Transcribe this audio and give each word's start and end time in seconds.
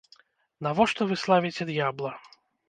Навошта 0.67 1.07
вы 1.11 1.19
славіце 1.25 1.69
д'ябла? 1.71 2.11